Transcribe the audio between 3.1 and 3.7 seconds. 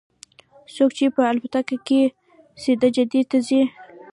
ته ځي.